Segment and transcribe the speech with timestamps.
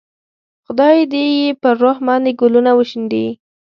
[0.65, 3.27] خدای دې یې پر روح باندې ګلونه وشیندي.